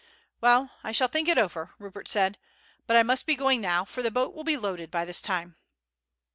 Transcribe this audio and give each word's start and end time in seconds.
"Well, 0.41 0.71
I 0.83 0.93
shall 0.93 1.09
think 1.09 1.29
it 1.29 1.37
over," 1.37 1.75
Rupert 1.77 2.07
said; 2.07 2.39
"but 2.87 2.97
I 2.97 3.03
must 3.03 3.27
be 3.27 3.35
going 3.35 3.61
now, 3.61 3.85
for 3.85 4.01
the 4.01 4.09
boat 4.09 4.33
will 4.33 4.43
be 4.43 4.57
loaded 4.57 4.89
by 4.89 5.05
this 5.05 5.21
time." 5.21 5.57